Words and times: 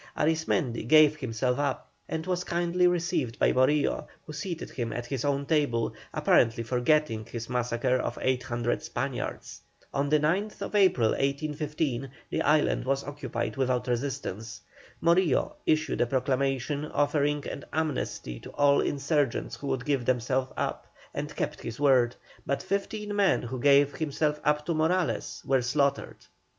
Arismendi 0.17 0.83
gave 0.87 1.17
himself 1.17 1.59
up, 1.59 1.91
and 2.09 2.25
was 2.25 2.43
kindly 2.43 2.87
received 2.87 3.37
by 3.37 3.53
Morillo, 3.53 4.07
who 4.25 4.33
seated 4.33 4.71
him 4.71 4.91
at 4.91 5.05
his 5.05 5.23
own 5.23 5.45
table, 5.45 5.93
apparently 6.11 6.63
forgetting 6.63 7.23
his 7.27 7.47
massacre 7.51 7.97
of 7.97 8.17
eight 8.19 8.41
hundred 8.41 8.81
Spaniards. 8.81 9.61
On 9.93 10.09
the 10.09 10.19
9th 10.19 10.73
April, 10.73 11.09
1815, 11.09 12.09
the 12.31 12.41
island 12.41 12.83
was 12.83 13.03
occupied 13.03 13.57
without 13.57 13.85
resistance. 13.87 14.61
Morillo 15.01 15.53
issued 15.67 16.01
a 16.01 16.07
proclamation 16.07 16.83
offering 16.85 17.47
an 17.47 17.63
amnesty 17.71 18.39
to 18.39 18.49
all 18.53 18.81
insurgents 18.81 19.57
who 19.57 19.67
would 19.67 19.85
give 19.85 20.05
themselves 20.05 20.51
up, 20.57 20.87
and 21.13 21.35
kept 21.35 21.61
his 21.61 21.79
word; 21.79 22.15
but 22.43 22.63
fifteen 22.63 23.15
men 23.15 23.43
who 23.43 23.59
gave 23.59 23.95
themselves 23.99 24.39
up 24.43 24.65
to 24.65 24.73
Morales 24.73 25.43
were 25.45 25.61
slaughtered. 25.61 26.17